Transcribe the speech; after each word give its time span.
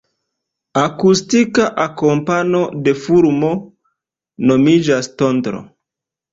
Akustika 0.83 1.67
akompano 1.83 2.63
de 2.87 2.95
fulmo 3.03 3.53
nomiĝas 4.49 5.15
tondro. 5.23 5.65